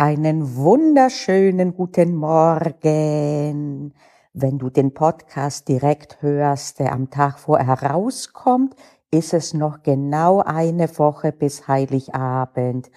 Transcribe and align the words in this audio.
Einen 0.00 0.56
wunderschönen 0.56 1.74
guten 1.74 2.14
Morgen. 2.14 3.92
Wenn 4.32 4.58
du 4.58 4.70
den 4.70 4.94
Podcast 4.94 5.68
direkt 5.68 6.22
hörst, 6.22 6.78
der 6.78 6.92
am 6.92 7.10
Tag 7.10 7.38
vorher 7.38 7.82
rauskommt, 7.82 8.74
ist 9.10 9.34
es 9.34 9.52
noch 9.52 9.82
genau 9.82 10.40
eine 10.40 10.88
Woche 10.98 11.32
bis 11.32 11.68
Heiligabend. 11.68 12.90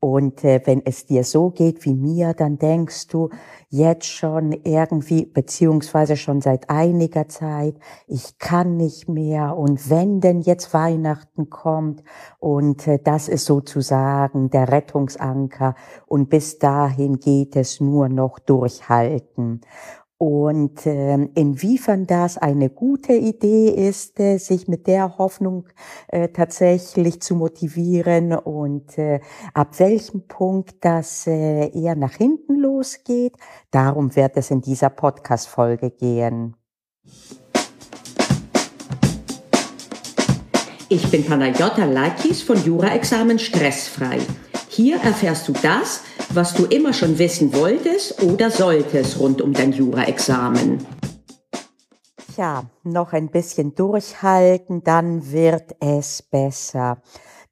Und 0.00 0.44
äh, 0.44 0.62
wenn 0.64 0.84
es 0.86 1.04
dir 1.04 1.24
so 1.24 1.50
geht 1.50 1.84
wie 1.84 1.94
mir, 1.94 2.32
dann 2.32 2.56
denkst 2.56 3.08
du 3.08 3.28
jetzt 3.68 4.06
schon 4.06 4.52
irgendwie, 4.64 5.26
beziehungsweise 5.26 6.16
schon 6.16 6.40
seit 6.40 6.70
einiger 6.70 7.28
Zeit, 7.28 7.74
ich 8.06 8.38
kann 8.38 8.78
nicht 8.78 9.10
mehr. 9.10 9.58
Und 9.58 9.90
wenn 9.90 10.22
denn 10.22 10.40
jetzt 10.40 10.72
Weihnachten 10.72 11.50
kommt 11.50 12.02
und 12.38 12.86
äh, 12.88 12.98
das 12.98 13.28
ist 13.28 13.44
sozusagen 13.44 14.48
der 14.48 14.72
Rettungsanker 14.72 15.74
und 16.06 16.30
bis 16.30 16.58
dahin 16.58 17.20
geht 17.20 17.54
es 17.54 17.78
nur 17.78 18.08
noch 18.08 18.38
durchhalten. 18.38 19.60
Und 20.22 20.84
äh, 20.84 21.14
inwiefern 21.34 22.06
das 22.06 22.36
eine 22.36 22.68
gute 22.68 23.14
Idee 23.14 23.70
ist, 23.70 24.20
äh, 24.20 24.36
sich 24.36 24.68
mit 24.68 24.86
der 24.86 25.16
Hoffnung 25.16 25.64
äh, 26.08 26.28
tatsächlich 26.28 27.22
zu 27.22 27.34
motivieren 27.34 28.34
und 28.34 28.98
äh, 28.98 29.20
ab 29.54 29.78
welchem 29.78 30.28
Punkt 30.28 30.84
das 30.84 31.26
äh, 31.26 31.70
eher 31.70 31.96
nach 31.96 32.12
hinten 32.12 32.56
losgeht, 32.56 33.32
darum 33.70 34.14
wird 34.14 34.36
es 34.36 34.50
in 34.50 34.60
dieser 34.60 34.90
Podcast-Folge 34.90 35.90
gehen. 35.90 36.54
Ich 40.90 41.10
bin 41.10 41.24
Panayota 41.24 41.86
Lakis 41.86 42.42
von 42.42 42.62
Jura-Examen 42.62 43.38
Stressfrei. 43.38 44.18
Hier 44.68 44.96
erfährst 44.96 45.48
du 45.48 45.52
das, 45.52 46.02
was 46.32 46.54
du 46.54 46.64
immer 46.64 46.92
schon 46.92 47.18
wissen 47.18 47.52
wolltest 47.54 48.22
oder 48.22 48.50
solltest 48.50 49.18
rund 49.18 49.42
um 49.42 49.52
dein 49.52 49.72
Jura-Examen. 49.72 50.78
Ja, 52.36 52.64
noch 52.84 53.12
ein 53.12 53.28
bisschen 53.30 53.74
durchhalten, 53.74 54.82
dann 54.84 55.30
wird 55.32 55.74
es 55.80 56.22
besser. 56.22 57.02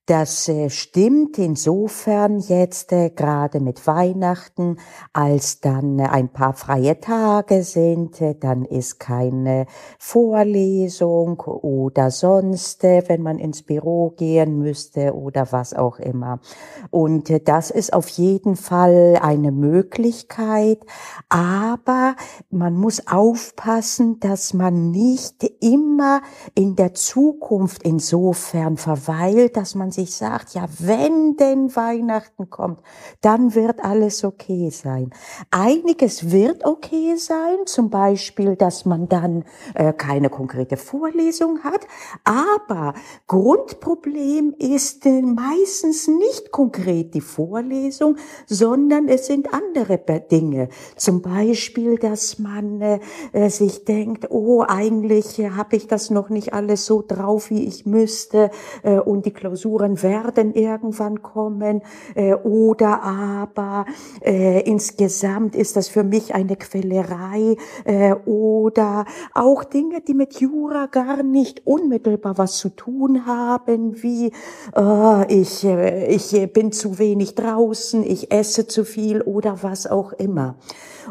Das 0.08 0.48
äh, 0.48 0.70
stimmt 0.70 1.36
insofern 1.36 2.38
jetzt 2.38 2.92
äh, 2.92 3.10
gerade 3.10 3.60
mit 3.60 3.86
Weihnachten, 3.86 4.78
als 5.12 5.60
dann 5.60 5.98
äh, 5.98 6.04
ein 6.04 6.30
paar 6.30 6.54
freie 6.54 6.98
Tage 6.98 7.62
sind, 7.62 8.16
dann 8.40 8.64
ist 8.64 9.00
keine 9.00 9.66
Vorlesung 9.98 11.40
oder 11.40 12.10
sonst, 12.10 12.84
wenn 12.84 13.20
man 13.20 13.38
ins 13.38 13.62
Büro 13.62 14.14
gehen 14.16 14.58
müsste 14.58 15.14
oder 15.14 15.52
was 15.52 15.74
auch 15.74 15.98
immer. 15.98 16.40
Und 16.88 17.46
das 17.46 17.70
ist 17.70 17.92
auf 17.92 18.08
jeden 18.08 18.56
Fall 18.56 19.18
eine 19.20 19.52
Möglichkeit, 19.52 20.86
aber 21.28 22.16
man 22.48 22.72
muss 22.72 23.06
aufpassen, 23.08 24.20
dass 24.20 24.54
man 24.54 24.90
nicht 24.90 25.44
immer 25.60 26.22
in 26.54 26.76
der 26.76 26.94
Zukunft 26.94 27.82
insofern 27.82 28.78
verweilt, 28.78 29.58
dass 29.58 29.74
man 29.74 29.92
sich 29.98 30.14
sagt, 30.14 30.54
ja, 30.54 30.66
wenn 30.78 31.36
denn 31.36 31.74
Weihnachten 31.74 32.50
kommt, 32.50 32.80
dann 33.20 33.56
wird 33.56 33.82
alles 33.82 34.22
okay 34.22 34.70
sein. 34.70 35.10
Einiges 35.50 36.30
wird 36.30 36.64
okay 36.64 37.16
sein, 37.16 37.66
zum 37.66 37.90
Beispiel, 37.90 38.54
dass 38.54 38.84
man 38.84 39.08
dann 39.08 39.44
äh, 39.74 39.92
keine 39.92 40.30
konkrete 40.30 40.76
Vorlesung 40.76 41.64
hat, 41.64 41.80
aber 42.22 42.94
Grundproblem 43.26 44.54
ist 44.56 45.04
äh, 45.04 45.20
meistens 45.20 46.06
nicht 46.06 46.52
konkret 46.52 47.14
die 47.14 47.20
Vorlesung, 47.20 48.16
sondern 48.46 49.08
es 49.08 49.26
sind 49.26 49.52
andere 49.52 49.98
Dinge. 50.30 50.68
Zum 50.96 51.22
Beispiel, 51.22 51.98
dass 51.98 52.38
man 52.38 52.80
äh, 52.80 53.50
sich 53.50 53.84
denkt, 53.84 54.30
oh, 54.30 54.64
eigentlich 54.66 55.40
äh, 55.40 55.50
habe 55.50 55.74
ich 55.74 55.88
das 55.88 56.10
noch 56.10 56.28
nicht 56.28 56.52
alles 56.52 56.86
so 56.86 57.02
drauf, 57.06 57.50
wie 57.50 57.66
ich 57.66 57.84
müsste 57.84 58.52
äh, 58.84 58.98
und 58.98 59.26
die 59.26 59.32
Klausuren 59.32 59.87
Jahren 59.96 60.02
werden 60.02 60.54
irgendwann 60.54 61.22
kommen 61.22 61.82
äh, 62.14 62.34
oder 62.34 63.02
aber 63.02 63.86
äh, 64.20 64.60
insgesamt 64.62 65.54
ist 65.54 65.76
das 65.76 65.88
für 65.88 66.04
mich 66.04 66.34
eine 66.34 66.56
Quälerei 66.56 67.56
äh, 67.84 68.14
oder 68.26 69.04
auch 69.34 69.64
Dinge, 69.64 70.00
die 70.00 70.14
mit 70.14 70.40
Jura 70.40 70.86
gar 70.86 71.22
nicht 71.22 71.66
unmittelbar 71.66 72.38
was 72.38 72.56
zu 72.58 72.70
tun 72.70 73.26
haben, 73.26 74.02
wie 74.02 74.32
äh, 74.76 75.34
ich, 75.34 75.64
äh, 75.64 76.06
ich 76.08 76.52
bin 76.52 76.72
zu 76.72 76.98
wenig 76.98 77.34
draußen, 77.34 78.02
ich 78.02 78.32
esse 78.32 78.66
zu 78.66 78.84
viel 78.84 79.22
oder 79.22 79.62
was 79.62 79.86
auch 79.86 80.12
immer. 80.12 80.56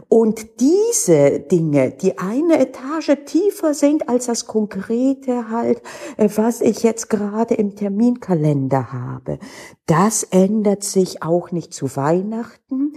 Und 0.10 0.60
diese 0.60 1.40
Dinge, 1.40 1.92
die 1.92 2.18
eine 2.18 2.60
Etage 2.60 3.18
tiefer 3.26 3.74
sind 3.74 4.10
als 4.10 4.28
das 4.28 4.46
Konkrete 4.46 5.50
halt, 5.50 5.82
äh, 6.18 6.30
was 6.36 6.62
ich 6.62 6.84
jetzt 6.84 7.10
gerade 7.10 7.56
im 7.56 7.76
Terminkalender 7.76 8.67
habe, 8.74 9.40
das 9.86 10.24
ändert 10.24 10.84
sich 10.84 11.24
auch 11.24 11.52
nicht 11.52 11.74
zu 11.74 11.96
Weihnachten 11.96 12.94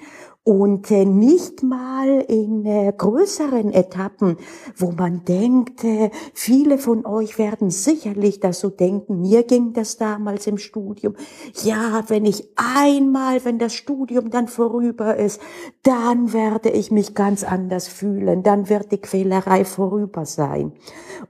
und 0.50 0.91
äh, 0.91 1.05
nicht 1.05 1.62
mal 1.62 2.25
in 2.27 2.66
äh, 2.66 2.93
größeren 2.99 3.72
Etappen, 3.72 4.37
wo 4.77 4.91
man 4.91 5.25
denkt, 5.25 5.84
äh, 5.84 6.11
viele 6.34 6.77
von 6.77 7.06
euch 7.06 7.38
werden 7.38 7.71
sicherlich 7.71 8.41
das 8.41 8.59
so 8.59 8.69
denken, 8.69 9.21
mir 9.21 9.44
ging 9.44 9.75
das 9.75 9.97
damals 9.97 10.49
im 10.49 10.59
Studium, 10.59 11.15
ja, 11.62 12.03
wenn 12.09 12.25
ich 12.25 12.49
einmal, 12.56 13.44
wenn 13.44 13.60
das 13.60 13.75
Studium 13.75 14.31
dann 14.31 14.49
vorüber 14.49 15.15
ist, 15.15 15.41
dann 15.84 16.33
werde 16.33 16.71
ich 16.71 16.91
mich 16.91 17.15
ganz 17.15 17.44
anders 17.44 17.87
fühlen, 17.87 18.43
dann 18.43 18.69
wird 18.69 18.91
die 18.91 18.99
Quälerei 18.99 19.65
vorüber 19.65 20.27
sein. 20.27 20.72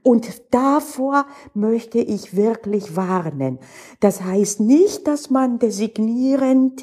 Und 0.02 0.30
davor 0.50 1.26
möchte 1.52 1.98
ich 1.98 2.36
wirklich 2.36 2.96
warnen. 2.96 3.58
Das 4.00 4.22
heißt 4.22 4.60
nicht, 4.60 5.06
dass 5.06 5.28
man 5.28 5.58
designierend 5.58 6.82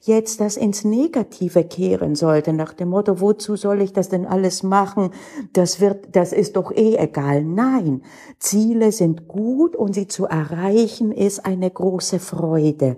jetzt 0.00 0.40
das 0.40 0.56
ins 0.56 0.82
Negative 0.82 1.62
kehren 1.76 2.14
sollte, 2.14 2.54
nach 2.54 2.72
dem 2.72 2.88
Motto, 2.88 3.20
wozu 3.20 3.54
soll 3.54 3.82
ich 3.82 3.92
das 3.92 4.08
denn 4.08 4.24
alles 4.24 4.62
machen? 4.62 5.10
Das 5.52 5.78
wird, 5.78 6.16
das 6.16 6.32
ist 6.32 6.56
doch 6.56 6.72
eh 6.72 6.96
egal. 6.96 7.44
Nein. 7.44 8.02
Ziele 8.38 8.92
sind 8.92 9.28
gut 9.28 9.76
und 9.76 9.94
sie 9.94 10.08
zu 10.08 10.24
erreichen 10.24 11.12
ist 11.12 11.44
eine 11.44 11.70
große 11.70 12.18
Freude. 12.18 12.96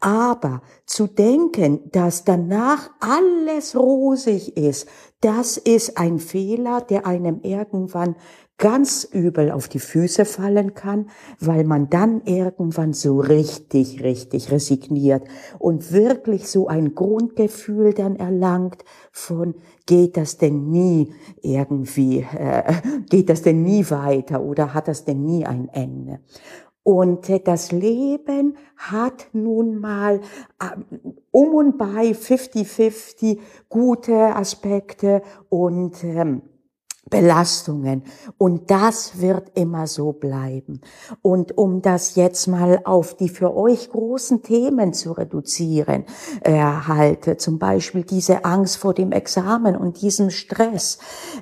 Aber 0.00 0.60
zu 0.84 1.06
denken, 1.06 1.80
dass 1.90 2.24
danach 2.24 2.90
alles 3.00 3.74
rosig 3.74 4.58
ist, 4.58 4.86
das 5.22 5.56
ist 5.56 5.96
ein 5.96 6.18
Fehler, 6.18 6.82
der 6.82 7.06
einem 7.06 7.40
irgendwann 7.42 8.14
ganz 8.58 9.04
übel 9.04 9.52
auf 9.52 9.68
die 9.68 9.78
Füße 9.78 10.24
fallen 10.24 10.74
kann, 10.74 11.08
weil 11.38 11.64
man 11.64 11.88
dann 11.88 12.22
irgendwann 12.24 12.92
so 12.92 13.20
richtig, 13.20 14.02
richtig 14.02 14.50
resigniert 14.50 15.22
und 15.60 15.92
wirklich 15.92 16.48
so 16.48 16.66
ein 16.66 16.94
Grundgefühl 16.96 17.94
dann 17.94 18.16
erlangt 18.16 18.84
von, 19.12 19.54
geht 19.86 20.16
das 20.16 20.38
denn 20.38 20.70
nie 20.70 21.14
irgendwie, 21.40 22.26
äh, 22.36 22.74
geht 23.08 23.30
das 23.30 23.42
denn 23.42 23.62
nie 23.62 23.88
weiter 23.90 24.42
oder 24.42 24.74
hat 24.74 24.88
das 24.88 25.04
denn 25.04 25.24
nie 25.24 25.46
ein 25.46 25.68
Ende? 25.68 26.18
Und 26.82 27.30
äh, 27.30 27.38
das 27.38 27.70
Leben 27.70 28.56
hat 28.76 29.28
nun 29.32 29.78
mal 29.78 30.20
äh, 30.58 30.76
um 31.30 31.54
und 31.54 31.78
bei 31.78 32.10
50-50 32.10 33.38
gute 33.68 34.34
Aspekte 34.34 35.22
und 35.48 36.02
ähm, 36.02 36.42
Belastungen. 37.10 38.02
Und 38.36 38.70
das 38.70 39.20
wird 39.20 39.52
immer 39.54 39.86
so 39.86 40.12
bleiben. 40.12 40.80
Und 41.22 41.56
um 41.56 41.82
das 41.82 42.14
jetzt 42.14 42.46
mal 42.46 42.80
auf 42.84 43.16
die 43.16 43.28
für 43.28 43.56
euch 43.56 43.90
großen 43.90 44.42
Themen 44.42 44.92
zu 44.92 45.12
reduzieren, 45.12 46.04
äh, 46.42 46.58
halt 46.60 47.40
zum 47.40 47.58
Beispiel 47.58 48.02
diese 48.02 48.44
Angst 48.44 48.76
vor 48.76 48.94
dem 48.94 49.12
Examen 49.12 49.76
und 49.76 50.00
diesem 50.02 50.30
Stress, 50.30 50.98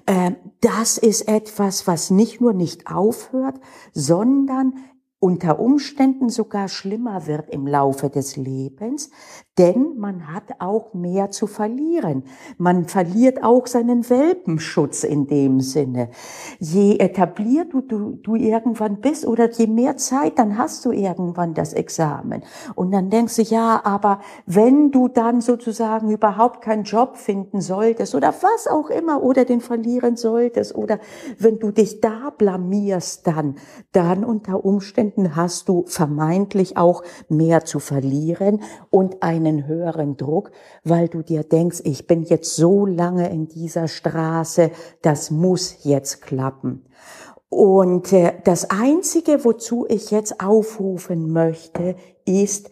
äh, 0.07 0.33
das 0.61 0.99
ist 0.99 1.29
etwas, 1.29 1.87
was 1.87 2.11
nicht 2.11 2.41
nur 2.41 2.53
nicht 2.53 2.87
aufhört, 2.87 3.57
sondern 3.93 4.75
unter 5.19 5.59
Umständen 5.59 6.29
sogar 6.29 6.69
schlimmer 6.69 7.27
wird 7.27 7.49
im 7.49 7.67
Laufe 7.67 8.11
des 8.11 8.37
Lebens, 8.37 9.11
denn 9.57 9.97
man 9.97 10.31
hat 10.31 10.57
auch 10.59 10.93
mehr 10.93 11.31
zu 11.31 11.47
verlieren. 11.47 12.25
Man 12.59 12.87
verliert 12.87 13.43
auch 13.43 13.67
seinen 13.67 14.09
Welpenschutz 14.11 15.05
in 15.05 15.27
dem 15.27 15.61
Sinne. 15.61 16.11
Je 16.59 16.99
etabliert 16.99 17.73
du, 17.73 17.81
du, 17.81 18.11
du 18.23 18.35
irgendwann 18.35 19.01
bist 19.01 19.27
oder 19.27 19.51
je 19.51 19.67
mehr 19.67 19.97
Zeit, 19.97 20.39
dann 20.39 20.59
hast 20.59 20.85
du 20.85 20.93
irgendwann 20.93 21.55
das 21.55 21.73
Examen. 21.73 22.43
Und 22.75 22.91
dann 22.93 23.09
denkst 23.09 23.37
du, 23.37 23.43
ja, 23.43 23.81
aber 23.85 24.21
wenn 24.45 24.91
du 24.91 25.09
dann 25.09 25.41
sozusagen 25.41 26.11
überhaupt 26.11 26.61
keinen 26.61 26.85
Job 26.85 27.17
finden 27.17 27.63
solltest 27.63 28.15
oder 28.15 28.35
was 28.43 28.67
auch 28.67 28.91
immer 28.91 29.23
oder 29.23 29.47
den 29.47 29.63
verlieren 29.63 30.17
solltest 30.17 30.75
oder 30.75 30.99
wenn 31.39 31.59
du 31.59 31.71
dich 31.71 32.03
da 32.03 32.31
blamierst 32.37 33.27
dann, 33.27 33.55
dann 33.93 34.23
unter 34.23 34.63
Umständen 34.63 35.06
Umständen 35.07 35.37
hast 35.37 35.69
du 35.69 35.85
vermeintlich 35.87 36.77
auch 36.77 37.03
mehr 37.29 37.65
zu 37.65 37.79
verlieren 37.79 38.63
und 38.91 39.23
einen 39.23 39.67
höheren 39.69 40.17
Druck, 40.17 40.51
weil 40.83 41.09
du 41.09 41.23
dir 41.23 41.45
denkst, 41.45 41.83
ich 41.85 42.09
bin 42.09 42.25
jetzt 42.25 42.57
so 42.57 42.87
lange 42.87 43.31
in 43.31 43.47
dieser 43.47 43.87
Straße, 43.87 44.73
das 45.03 45.31
muss 45.31 45.85
jetzt 45.85 46.23
klappen. 46.23 46.87
Und 47.49 48.13
äh, 48.13 48.33
das 48.43 48.69
Einzige, 48.71 49.45
wozu 49.45 49.87
ich 49.89 50.11
jetzt 50.11 50.41
aufrufen 50.41 51.33
möchte, 51.33 51.95
ist 52.25 52.71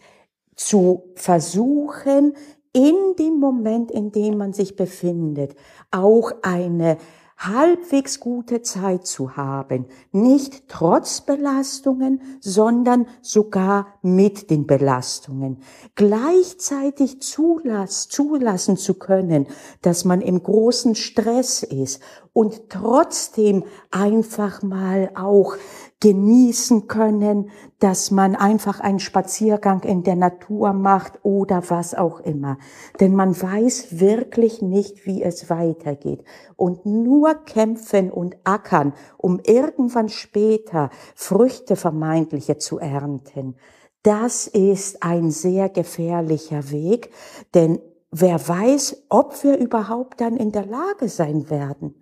zu 0.55 1.03
versuchen, 1.15 2.33
in 2.73 2.95
dem 3.17 3.39
Moment, 3.39 3.91
in 3.91 4.11
dem 4.11 4.37
man 4.37 4.51
sich 4.51 4.75
befindet, 4.75 5.55
auch 5.91 6.33
eine 6.41 6.97
halbwegs 7.37 8.19
gute 8.19 8.61
Zeit 8.61 9.05
zu 9.05 9.35
haben, 9.35 9.85
nicht 10.11 10.67
trotz 10.67 11.21
Belastungen, 11.21 12.21
sondern 12.39 13.07
sogar 13.21 13.87
mit 14.01 14.49
den 14.49 14.65
Belastungen. 14.65 15.57
Gleichzeitig 15.95 17.21
zulass, 17.21 18.07
zulassen 18.07 18.77
zu 18.77 18.93
können, 18.93 19.47
dass 19.81 20.05
man 20.05 20.21
im 20.21 20.41
großen 20.41 20.95
Stress 20.95 21.63
ist 21.63 22.01
und 22.31 22.69
trotzdem 22.69 23.63
einfach 23.91 24.61
mal 24.61 25.11
auch 25.15 25.55
genießen 26.01 26.87
können, 26.87 27.49
dass 27.79 28.11
man 28.11 28.35
einfach 28.35 28.79
einen 28.79 28.99
Spaziergang 28.99 29.83
in 29.83 30.03
der 30.03 30.15
Natur 30.15 30.73
macht 30.73 31.19
oder 31.23 31.63
was 31.69 31.95
auch 31.95 32.19
immer. 32.19 32.57
Denn 32.99 33.15
man 33.15 33.39
weiß 33.39 33.99
wirklich 33.99 34.61
nicht, 34.61 35.05
wie 35.05 35.23
es 35.23 35.49
weitergeht. 35.49 36.23
Und 36.55 36.85
nur 36.85 37.33
kämpfen 37.45 38.11
und 38.11 38.37
ackern, 38.43 38.93
um 39.17 39.39
irgendwann 39.45 40.09
später 40.09 40.89
Früchte 41.15 41.75
vermeintliche 41.75 42.57
zu 42.57 42.77
ernten, 42.77 43.55
das 44.03 44.45
ist 44.45 45.01
ein 45.01 45.31
sehr 45.31 45.67
gefährlicher 45.69 46.69
Weg, 46.69 47.09
denn 47.55 47.79
wer 48.11 48.47
weiß, 48.47 49.05
ob 49.09 49.43
wir 49.43 49.57
überhaupt 49.57 50.21
dann 50.21 50.37
in 50.37 50.51
der 50.51 50.67
Lage 50.67 51.09
sein 51.09 51.49
werden. 51.49 51.95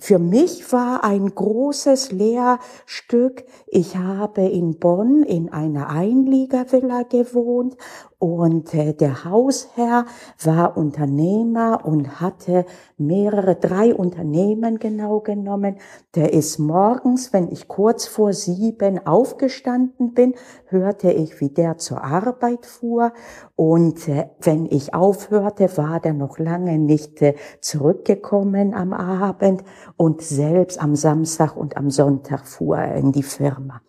Für 0.00 0.20
mich 0.20 0.72
war 0.72 1.02
ein 1.02 1.34
großes 1.34 2.12
Lehrstück. 2.12 3.44
Ich 3.66 3.96
habe 3.96 4.42
in 4.42 4.78
Bonn 4.78 5.24
in 5.24 5.48
einer 5.52 5.88
Einliegervilla 5.88 7.02
gewohnt 7.02 7.76
und 8.18 8.74
äh, 8.74 8.94
der 8.94 9.24
Hausherr 9.24 10.04
war 10.42 10.76
Unternehmer 10.76 11.84
und 11.84 12.20
hatte 12.20 12.66
mehrere, 12.96 13.54
drei 13.54 13.94
Unternehmen 13.94 14.80
genau 14.80 15.20
genommen. 15.20 15.76
Der 16.16 16.32
ist 16.32 16.58
morgens, 16.58 17.32
wenn 17.32 17.48
ich 17.48 17.68
kurz 17.68 18.06
vor 18.08 18.32
sieben 18.32 19.06
aufgestanden 19.06 20.14
bin, 20.14 20.34
hörte 20.66 21.12
ich, 21.12 21.40
wie 21.40 21.50
der 21.50 21.78
zur 21.78 22.02
Arbeit 22.02 22.66
fuhr. 22.66 23.12
Und 23.54 24.08
äh, 24.08 24.30
wenn 24.40 24.66
ich 24.66 24.94
aufhörte, 24.94 25.76
war 25.76 26.00
der 26.00 26.14
noch 26.14 26.40
lange 26.40 26.76
nicht 26.76 27.22
äh, 27.22 27.36
zurückgekommen 27.60 28.74
am 28.74 28.92
Abend. 28.92 29.62
Und 29.96 30.22
selbst 30.22 30.82
am 30.82 30.96
Samstag 30.96 31.56
und 31.56 31.76
am 31.76 31.88
Sonntag 31.90 32.48
fuhr 32.48 32.78
er 32.78 32.96
in 32.96 33.12
die 33.12 33.22
Firma. 33.22 33.80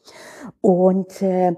Und 0.62 1.22
äh, 1.24 1.56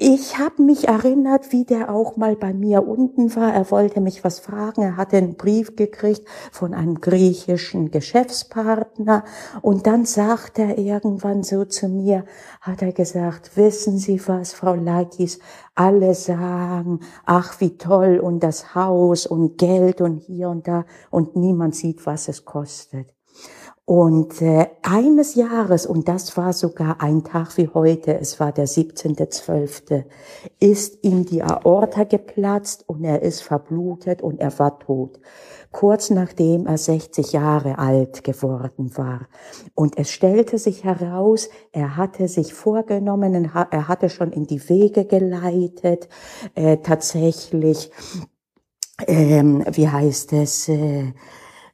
ich 0.00 0.38
habe 0.38 0.62
mich 0.62 0.86
erinnert, 0.86 1.50
wie 1.50 1.64
der 1.64 1.92
auch 1.92 2.16
mal 2.16 2.36
bei 2.36 2.54
mir 2.54 2.86
unten 2.86 3.34
war. 3.34 3.52
Er 3.52 3.68
wollte 3.72 4.00
mich 4.00 4.22
was 4.22 4.38
fragen. 4.38 4.82
Er 4.82 4.96
hatte 4.96 5.16
einen 5.16 5.34
Brief 5.34 5.74
gekriegt 5.74 6.24
von 6.52 6.72
einem 6.72 7.00
griechischen 7.00 7.90
Geschäftspartner. 7.90 9.24
Und 9.60 9.88
dann 9.88 10.04
sagt 10.04 10.60
er 10.60 10.78
irgendwann 10.78 11.42
so 11.42 11.64
zu 11.64 11.88
mir, 11.88 12.24
hat 12.60 12.80
er 12.80 12.92
gesagt, 12.92 13.56
wissen 13.56 13.98
Sie 13.98 14.20
was, 14.28 14.52
Frau 14.52 14.76
Lakis, 14.76 15.40
alle 15.74 16.14
sagen, 16.14 17.00
ach 17.26 17.60
wie 17.60 17.76
toll 17.76 18.20
und 18.20 18.44
das 18.44 18.76
Haus 18.76 19.26
und 19.26 19.58
Geld 19.58 20.00
und 20.00 20.18
hier 20.18 20.48
und 20.48 20.68
da 20.68 20.84
und 21.10 21.34
niemand 21.34 21.74
sieht, 21.74 22.06
was 22.06 22.28
es 22.28 22.44
kostet. 22.44 23.17
Und 23.88 24.42
äh, 24.42 24.66
eines 24.82 25.34
Jahres, 25.34 25.86
und 25.86 26.08
das 26.08 26.36
war 26.36 26.52
sogar 26.52 27.00
ein 27.00 27.24
Tag 27.24 27.56
wie 27.56 27.70
heute, 27.72 28.20
es 28.20 28.38
war 28.38 28.52
der 28.52 28.68
17.12., 28.68 30.04
ist 30.60 31.02
ihm 31.02 31.24
die 31.24 31.42
Aorta 31.42 32.04
geplatzt 32.04 32.84
und 32.86 33.02
er 33.02 33.22
ist 33.22 33.42
verblutet 33.42 34.20
und 34.20 34.40
er 34.40 34.58
war 34.58 34.78
tot. 34.78 35.18
Kurz 35.72 36.10
nachdem 36.10 36.66
er 36.66 36.76
60 36.76 37.32
Jahre 37.32 37.78
alt 37.78 38.24
geworden 38.24 38.94
war. 38.98 39.26
Und 39.74 39.96
es 39.96 40.10
stellte 40.10 40.58
sich 40.58 40.84
heraus, 40.84 41.48
er 41.72 41.96
hatte 41.96 42.28
sich 42.28 42.52
vorgenommen, 42.52 43.50
er 43.70 43.88
hatte 43.88 44.10
schon 44.10 44.32
in 44.32 44.46
die 44.46 44.68
Wege 44.68 45.06
geleitet, 45.06 46.10
äh, 46.54 46.76
tatsächlich, 46.76 47.90
ähm, 49.06 49.64
wie 49.72 49.88
heißt 49.88 50.34
es, 50.34 50.68
äh, 50.68 51.14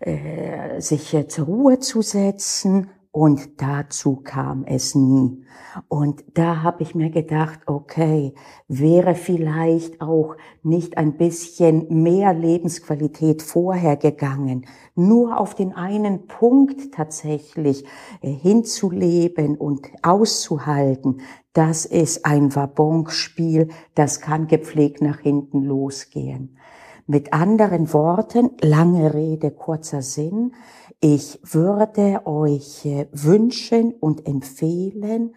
äh, 0.04 0.80
sich 0.80 1.16
zur 1.28 1.46
Ruhe 1.46 1.78
zu 1.78 2.02
setzen 2.02 2.90
und 3.10 3.62
dazu 3.62 4.16
kam 4.16 4.64
es 4.66 4.94
nie. 4.96 5.44
Und 5.88 6.24
da 6.34 6.62
habe 6.62 6.82
ich 6.82 6.94
mir 6.94 7.10
gedacht, 7.10 7.60
okay, 7.66 8.34
wäre 8.66 9.14
vielleicht 9.14 10.00
auch 10.00 10.34
nicht 10.62 10.98
ein 10.98 11.16
bisschen 11.16 12.02
mehr 12.02 12.34
Lebensqualität 12.34 13.40
vorher 13.40 13.96
gegangen, 13.96 14.66
nur 14.96 15.38
auf 15.38 15.54
den 15.54 15.72
einen 15.72 16.26
Punkt 16.26 16.92
tatsächlich 16.92 17.84
äh, 18.20 18.32
hinzuleben 18.32 19.56
und 19.56 19.86
auszuhalten, 20.02 21.20
das 21.52 21.86
ist 21.86 22.26
ein 22.26 22.54
Wabonspiel, 22.56 23.68
das 23.94 24.20
kann 24.20 24.48
gepflegt 24.48 25.00
nach 25.00 25.20
hinten 25.20 25.62
losgehen. 25.62 26.58
Mit 27.06 27.34
anderen 27.34 27.92
Worten, 27.92 28.52
lange 28.62 29.12
Rede, 29.12 29.50
kurzer 29.50 30.00
Sinn. 30.00 30.54
Ich 31.00 31.38
würde 31.42 32.22
euch 32.24 32.86
äh, 32.86 33.08
wünschen 33.12 33.92
und 33.92 34.26
empfehlen, 34.26 35.34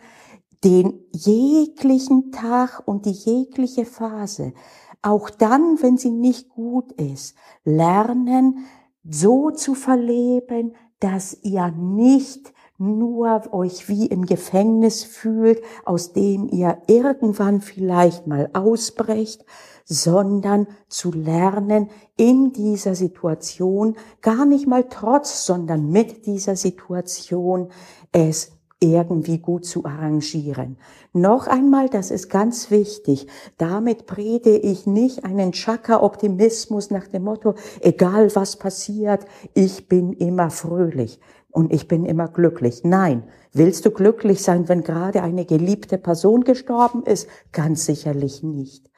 den 0.64 1.02
jeglichen 1.12 2.32
Tag 2.32 2.84
und 2.86 3.06
die 3.06 3.12
jegliche 3.12 3.84
Phase, 3.84 4.54
auch 5.02 5.30
dann, 5.30 5.82
wenn 5.82 5.98
sie 5.98 6.10
nicht 6.10 6.48
gut 6.50 6.94
ist, 6.94 7.36
lernen, 7.66 8.66
so 9.04 9.52
zu 9.52 9.76
verleben, 9.76 10.74
dass 11.02 11.38
ihr 11.44 11.70
nicht 11.72 12.54
nur 12.78 13.42
euch 13.54 13.90
wie 13.90 14.06
im 14.06 14.26
Gefängnis 14.26 15.04
fühlt, 15.04 15.62
aus 15.84 16.14
dem 16.14 16.48
ihr 16.48 16.82
irgendwann 16.88 17.60
vielleicht 17.60 18.26
mal 18.26 18.50
ausbrecht, 18.54 19.44
sondern 19.88 20.68
zu 20.90 21.12
lernen, 21.12 21.90
in 22.18 22.52
dieser 22.52 22.94
Situation 22.94 23.96
gar 24.22 24.46
nicht 24.46 24.68
mal 24.68 24.86
trotz, 24.90 25.46
sondern 25.46 25.90
mit 25.90 26.26
dieser 26.26 26.56
Situation 26.56 27.70
es 28.12 28.52
irgendwie 28.80 29.40
gut 29.40 29.66
zu 29.66 29.86
arrangieren. 29.86 30.78
Noch 31.14 31.48
einmal, 31.48 31.90
das 31.90 32.12
ist 32.12 32.30
ganz 32.30 32.70
wichtig, 32.70 33.28
damit 33.58 34.06
predige 34.06 34.58
ich 34.58 34.86
nicht 34.86 35.26
einen 35.26 35.52
Chaka-Optimismus 35.52 36.92
nach 36.92 37.08
dem 37.08 37.24
Motto, 37.24 37.56
egal 37.82 38.36
was 38.36 38.58
passiert, 38.58 39.26
ich 39.56 39.88
bin 39.88 40.14
immer 40.14 40.52
fröhlich 40.52 41.20
und 41.50 41.74
ich 41.74 41.88
bin 41.88 42.06
immer 42.06 42.28
glücklich. 42.28 42.82
Nein, 42.84 43.24
willst 43.52 43.86
du 43.86 43.92
glücklich 43.92 44.44
sein, 44.44 44.70
wenn 44.70 44.84
gerade 44.84 45.24
eine 45.24 45.46
geliebte 45.46 45.98
Person 45.98 46.44
gestorben 46.44 47.04
ist? 47.04 47.28
Ganz 47.52 47.88
sicherlich 47.88 48.44
nicht. 48.44 48.92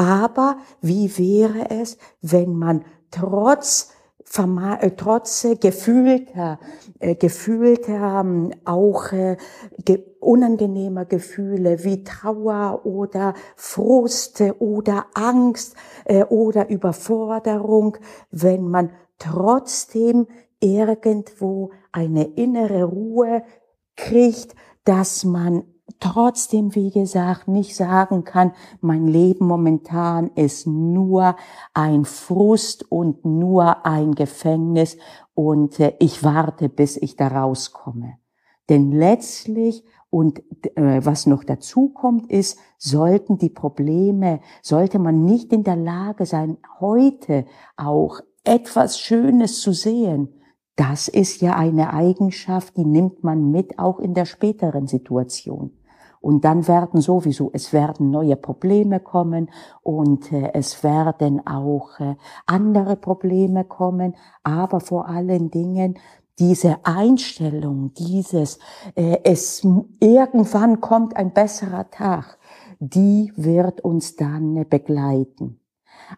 Aber 0.00 0.56
wie 0.80 1.18
wäre 1.18 1.68
es, 1.68 1.98
wenn 2.22 2.54
man 2.54 2.86
trotz 3.10 3.92
äh, 4.80 4.90
trotz 4.92 5.46
gefühlter, 5.60 6.58
äh, 7.00 7.16
gefühlter 7.16 8.22
ähm, 8.22 8.50
auch 8.64 9.12
äh, 9.12 9.36
unangenehmer 10.20 11.04
Gefühle 11.04 11.84
wie 11.84 12.02
Trauer 12.02 12.86
oder 12.86 13.34
Frust 13.56 14.42
oder 14.58 15.06
Angst 15.12 15.74
oder 16.28 16.70
Überforderung, 16.70 17.98
wenn 18.30 18.68
man 18.68 18.92
trotzdem 19.18 20.28
irgendwo 20.60 21.72
eine 21.92 22.24
innere 22.24 22.84
Ruhe 22.84 23.42
kriegt, 23.96 24.54
dass 24.84 25.24
man 25.24 25.64
trotzdem, 26.00 26.74
wie 26.74 26.90
gesagt, 26.90 27.48
nicht 27.48 27.76
sagen 27.76 28.24
kann, 28.24 28.52
mein 28.80 29.06
Leben 29.06 29.46
momentan 29.46 30.30
ist 30.34 30.66
nur 30.66 31.36
ein 31.74 32.04
Frust 32.04 32.90
und 32.90 33.24
nur 33.24 33.86
ein 33.86 34.14
Gefängnis 34.14 34.96
und 35.34 35.78
äh, 35.78 35.94
ich 35.98 36.24
warte, 36.24 36.68
bis 36.68 36.96
ich 36.96 37.16
da 37.16 37.28
rauskomme. 37.28 38.18
Denn 38.68 38.92
letztlich 38.92 39.84
und 40.10 40.42
äh, 40.76 41.04
was 41.04 41.26
noch 41.26 41.44
dazu 41.44 41.90
kommt, 41.90 42.30
ist, 42.30 42.58
sollten 42.78 43.38
die 43.38 43.48
Probleme, 43.48 44.40
sollte 44.60 44.98
man 44.98 45.24
nicht 45.24 45.52
in 45.52 45.62
der 45.62 45.76
Lage 45.76 46.26
sein, 46.26 46.58
heute 46.80 47.46
auch 47.76 48.20
etwas 48.42 48.98
Schönes 48.98 49.60
zu 49.60 49.72
sehen, 49.72 50.34
das 50.74 51.08
ist 51.08 51.42
ja 51.42 51.56
eine 51.56 51.92
Eigenschaft, 51.92 52.76
die 52.76 52.86
nimmt 52.86 53.22
man 53.22 53.50
mit 53.50 53.78
auch 53.78 53.98
in 53.98 54.14
der 54.14 54.24
späteren 54.24 54.86
Situation. 54.86 55.72
Und 56.20 56.44
dann 56.44 56.68
werden 56.68 57.00
sowieso, 57.00 57.50
es 57.54 57.72
werden 57.72 58.10
neue 58.10 58.36
Probleme 58.36 59.00
kommen 59.00 59.50
und 59.82 60.30
äh, 60.32 60.52
es 60.52 60.84
werden 60.84 61.46
auch 61.46 61.98
äh, 61.98 62.16
andere 62.46 62.96
Probleme 62.96 63.64
kommen, 63.64 64.14
aber 64.42 64.80
vor 64.80 65.08
allen 65.08 65.50
Dingen 65.50 65.98
diese 66.38 66.78
Einstellung, 66.84 67.92
dieses, 67.94 68.58
äh, 68.94 69.18
es 69.24 69.66
irgendwann 70.00 70.80
kommt 70.80 71.16
ein 71.16 71.32
besserer 71.32 71.90
Tag, 71.90 72.38
die 72.80 73.32
wird 73.36 73.82
uns 73.82 74.16
dann 74.16 74.66
begleiten. 74.68 75.59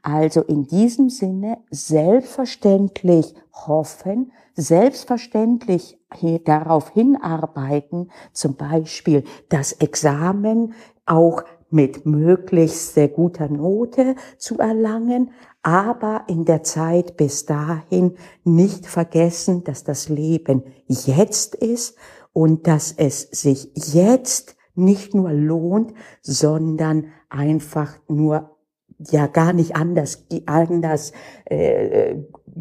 Also 0.02 0.42
in 0.42 0.66
diesem 0.66 1.10
Sinne 1.10 1.58
selbstverständlich 1.70 3.34
hoffen, 3.52 4.32
selbstverständlich 4.54 5.98
darauf 6.44 6.90
hinarbeiten, 6.90 8.10
zum 8.32 8.56
Beispiel 8.56 9.24
das 9.48 9.72
Examen 9.72 10.74
auch 11.06 11.42
mit 11.70 12.04
möglichst 12.04 12.94
sehr 12.94 13.08
guter 13.08 13.48
Note 13.48 14.14
zu 14.36 14.58
erlangen, 14.58 15.30
aber 15.62 16.24
in 16.28 16.44
der 16.44 16.62
Zeit 16.62 17.16
bis 17.16 17.46
dahin 17.46 18.16
nicht 18.44 18.86
vergessen, 18.86 19.64
dass 19.64 19.84
das 19.84 20.08
Leben 20.08 20.64
jetzt 20.86 21.54
ist 21.54 21.96
und 22.32 22.66
dass 22.66 22.92
es 22.92 23.22
sich 23.22 23.70
jetzt 23.74 24.56
nicht 24.74 25.14
nur 25.14 25.32
lohnt, 25.32 25.92
sondern 26.20 27.06
einfach 27.28 27.94
nur 28.08 28.51
ja 29.10 29.26
gar 29.26 29.52
nicht 29.52 29.76
anders, 29.76 30.26
anders 30.46 31.12
äh, 31.46 32.16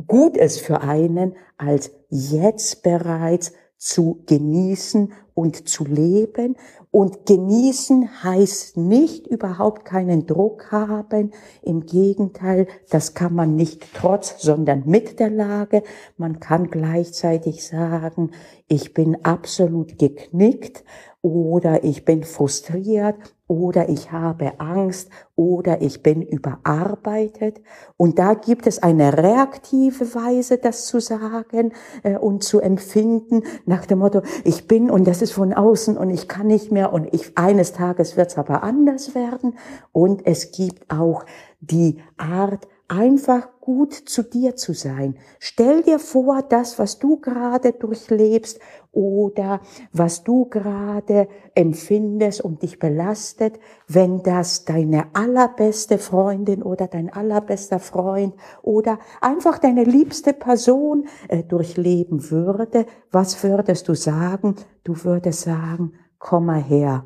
gut 0.07 0.38
ist 0.38 0.62
für 0.62 0.81
einen, 0.81 1.36
als 1.57 1.91
jetzt 2.10 2.83
bereits 2.83 3.53
zu 3.77 4.24
genießen 4.27 5.12
und 5.33 5.67
zu 5.67 5.86
leben. 5.86 6.55
Und 6.91 7.25
genießen 7.25 8.24
heißt 8.24 8.75
nicht 8.77 9.25
überhaupt 9.25 9.86
keinen 9.86 10.27
Druck 10.27 10.71
haben. 10.71 11.31
Im 11.62 11.86
Gegenteil, 11.86 12.67
das 12.89 13.13
kann 13.13 13.33
man 13.33 13.55
nicht 13.55 13.86
trotz, 13.95 14.41
sondern 14.41 14.83
mit 14.86 15.19
der 15.19 15.29
Lage. 15.29 15.83
Man 16.17 16.39
kann 16.41 16.69
gleichzeitig 16.69 17.65
sagen, 17.65 18.31
ich 18.67 18.93
bin 18.93 19.24
absolut 19.24 19.98
geknickt 19.98 20.83
oder 21.21 21.83
ich 21.83 22.03
bin 22.03 22.23
frustriert 22.23 23.15
oder 23.47 23.89
ich 23.89 24.11
habe 24.11 24.59
Angst 24.59 25.09
oder 25.35 25.81
ich 25.81 26.01
bin 26.01 26.21
überarbeitet. 26.21 27.61
Und 27.97 28.17
da 28.17 28.33
gibt 28.33 28.65
es 28.65 28.81
eine 28.81 29.17
reaktive 29.17 30.15
Weise, 30.15 30.57
das 30.57 30.87
zu 30.87 30.99
sagen 30.99 31.73
äh, 32.03 32.17
und 32.17 32.43
zu 32.43 32.59
empfinden 32.59 33.43
nach 33.65 33.85
dem 33.85 33.99
Motto, 33.99 34.21
ich 34.45 34.67
bin 34.67 34.89
und 34.89 35.05
das 35.05 35.21
ist 35.21 35.33
von 35.33 35.53
außen 35.53 35.97
und 35.97 36.09
ich 36.09 36.27
kann 36.27 36.47
nicht 36.47 36.71
mehr 36.71 36.91
und 36.93 37.13
ich, 37.13 37.37
eines 37.37 37.73
Tages 37.73 38.17
wird 38.17 38.29
es 38.29 38.37
aber 38.37 38.63
anders 38.63 39.13
werden. 39.13 39.57
Und 39.91 40.25
es 40.25 40.51
gibt 40.51 40.89
auch 40.89 41.25
die 41.59 41.99
Art, 42.17 42.67
einfach 42.91 43.47
gut 43.61 43.93
zu 43.93 44.21
dir 44.21 44.57
zu 44.57 44.73
sein. 44.73 45.15
Stell 45.39 45.81
dir 45.81 45.97
vor, 45.97 46.41
das, 46.41 46.77
was 46.77 46.99
du 46.99 47.21
gerade 47.21 47.71
durchlebst 47.71 48.59
oder 48.91 49.62
was 49.93 50.24
du 50.24 50.45
gerade 50.45 51.27
empfindest 51.55 52.41
und 52.41 52.62
dich 52.62 52.77
belastet, 52.77 53.60
wenn 53.88 54.21
das 54.21 54.65
deine 54.65 55.05
allerbeste 55.13 55.98
Freundin 55.98 56.62
oder 56.62 56.88
dein 56.88 57.12
allerbester 57.12 57.79
Freund 57.79 58.33
oder 58.62 59.00
einfach 59.21 59.60
deine 59.60 59.83
liebste 59.83 60.33
Person 60.33 61.07
äh, 61.29 61.43
durchleben 61.43 62.29
würde, 62.31 62.86
was 63.12 63.41
würdest 63.43 63.88
du 63.88 63.93
sagen? 63.93 64.55
Du 64.83 65.03
würdest 65.03 65.41
sagen, 65.41 65.93
komm 66.19 66.48
mal 66.48 66.62
her, 66.62 67.05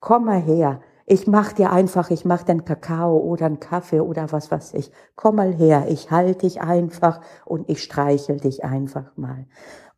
komm 0.00 0.24
mal 0.24 0.40
her, 0.40 0.80
ich 1.08 1.28
mach 1.28 1.52
dir 1.52 1.70
einfach, 1.70 2.10
ich 2.10 2.24
mach 2.24 2.42
den 2.42 2.64
Kakao 2.64 3.16
oder 3.18 3.46
einen 3.46 3.60
Kaffee 3.60 4.00
oder 4.00 4.32
was 4.32 4.50
weiß 4.50 4.74
ich. 4.74 4.90
Komm 5.14 5.36
mal 5.36 5.54
her, 5.54 5.86
ich 5.88 6.10
halte 6.10 6.40
dich 6.40 6.60
einfach 6.60 7.20
und 7.44 7.70
ich 7.70 7.80
streichel 7.80 8.38
dich 8.40 8.64
einfach 8.64 9.16
mal. 9.16 9.46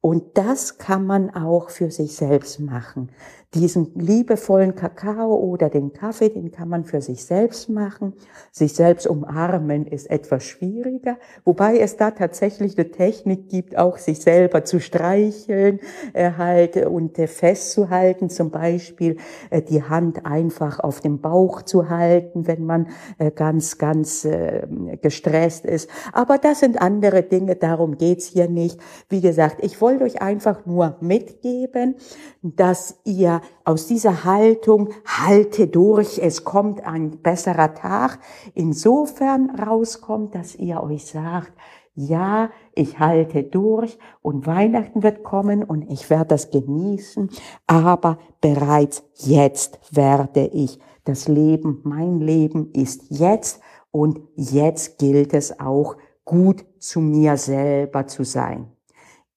Und 0.01 0.39
das 0.39 0.79
kann 0.79 1.07
man 1.07 1.31
auch 1.31 1.71
für 1.71 1.91
sich 1.91 2.15
selbst 2.17 2.61
machen. 2.61 3.11
Diesen 3.55 3.95
liebevollen 3.95 4.75
Kakao 4.75 5.35
oder 5.35 5.71
den 5.71 5.95
Kaffee, 5.95 6.29
den 6.29 6.51
kann 6.51 6.69
man 6.69 6.85
für 6.85 7.01
sich 7.01 7.25
selbst 7.25 7.71
machen. 7.71 8.13
Sich 8.53 8.75
selbst 8.75 9.07
umarmen 9.07 9.87
ist 9.87 10.11
etwas 10.11 10.45
schwieriger, 10.45 11.17
wobei 11.47 11.79
es 11.79 11.97
da 11.97 12.11
tatsächlich 12.11 12.77
eine 12.77 12.91
Technik 12.91 13.49
gibt, 13.49 13.79
auch 13.79 13.97
sich 13.97 14.21
selber 14.21 14.65
zu 14.65 14.81
streicheln 14.81 15.81
äh, 16.13 16.33
halt 16.37 16.77
und 16.77 17.19
äh, 17.19 17.27
festzuhalten, 17.27 18.29
zum 18.29 18.51
Beispiel 18.51 19.17
äh, 19.49 19.63
die 19.63 19.83
Hand 19.83 20.27
einfach 20.27 20.81
auf 20.81 21.01
dem 21.01 21.23
Bauch 21.23 21.63
zu 21.63 21.89
halten, 21.89 22.47
wenn 22.47 22.67
man 22.67 22.89
äh, 23.17 23.31
ganz, 23.31 23.79
ganz 23.79 24.27
äh, 24.27 24.67
gestresst 25.01 25.65
ist. 25.65 25.89
Aber 26.13 26.37
das 26.37 26.61
sind 26.61 26.83
andere 26.83 27.23
Dinge, 27.23 27.57
darum 27.57 27.97
geht's 27.97 28.27
hier 28.27 28.51
nicht. 28.51 28.79
Wie 29.09 29.23
gesagt, 29.23 29.65
ich 29.65 29.81
wollte 29.81 30.05
euch 30.05 30.21
einfach 30.21 30.67
nur 30.67 30.99
mitgeben, 31.01 31.95
dass 32.43 33.01
ihr 33.05 33.38
aus 33.65 33.87
dieser 33.87 34.25
Haltung, 34.25 34.91
halte 35.05 35.67
durch, 35.67 36.19
es 36.19 36.45
kommt 36.45 36.85
ein 36.85 37.19
besserer 37.23 37.75
Tag, 37.75 38.19
insofern 38.55 39.51
rauskommt, 39.51 40.35
dass 40.35 40.55
ihr 40.55 40.83
euch 40.83 41.07
sagt, 41.07 41.53
ja, 41.95 42.51
ich 42.75 43.01
halte 43.01 43.43
durch 43.43 43.99
und 44.23 44.47
Weihnachten 44.47 45.03
wird 45.03 45.25
kommen 45.25 45.65
und 45.65 45.91
ich 45.91 46.11
werde 46.11 46.27
das 46.27 46.51
genießen, 46.51 47.29
aber 47.67 48.19
bereits 48.41 49.03
jetzt 49.17 49.81
werde 49.91 50.47
ich 50.47 50.79
das 51.05 51.27
Leben, 51.27 51.81
mein 51.83 52.21
Leben 52.21 52.71
ist 52.73 53.07
jetzt 53.09 53.61
und 53.91 54.21
jetzt 54.37 54.99
gilt 54.99 55.35
es 55.35 55.59
auch, 55.59 55.97
gut 56.25 56.67
zu 56.79 57.01
mir 57.01 57.39
selber 57.39 58.07
zu 58.07 58.23
sein. 58.23 58.71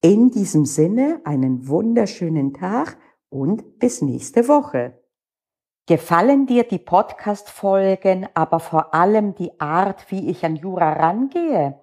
In 0.01 0.29
diesem 0.29 0.65
Sinne 0.65 1.22
einen 1.24 1.67
wunderschönen 1.67 2.53
Tag 2.53 2.98
und 3.31 3.79
bis 3.79 4.03
nächste 4.03 4.47
Woche. 4.47 5.01
Gefallen 5.88 6.45
dir 6.45 6.63
die 6.63 6.77
Podcast-Folgen, 6.77 8.27
aber 8.35 8.59
vor 8.59 8.93
allem 8.93 9.33
die 9.33 9.59
Art, 9.59 10.11
wie 10.11 10.29
ich 10.29 10.45
an 10.45 10.55
Jura 10.55 10.93
rangehe? 10.93 11.79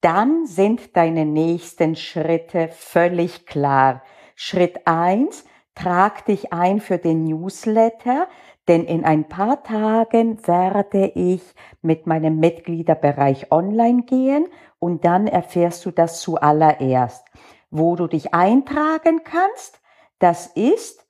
Dann 0.00 0.46
sind 0.46 0.96
deine 0.96 1.24
nächsten 1.24 1.94
Schritte 1.94 2.68
völlig 2.68 3.46
klar. 3.46 4.02
Schritt 4.34 4.86
eins: 4.86 5.44
trag 5.74 6.24
dich 6.24 6.52
ein 6.52 6.80
für 6.80 6.98
den 6.98 7.24
Newsletter, 7.24 8.28
denn 8.66 8.84
in 8.84 9.04
ein 9.04 9.28
paar 9.28 9.62
Tagen 9.62 10.46
werde 10.46 11.06
ich 11.14 11.42
mit 11.80 12.06
meinem 12.06 12.38
Mitgliederbereich 12.38 13.52
online 13.52 14.02
gehen 14.02 14.46
und 14.78 15.04
dann 15.04 15.26
erfährst 15.26 15.86
du 15.86 15.90
das 15.90 16.20
zuallererst. 16.20 17.24
Wo 17.70 17.96
du 17.96 18.06
dich 18.06 18.34
eintragen 18.34 19.22
kannst, 19.24 19.80
das 20.18 20.48
ist 20.48 21.06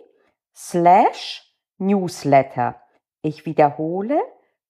slash 0.54 1.54
newsletter. 1.78 2.80
Ich 3.22 3.46
wiederhole 3.46 4.20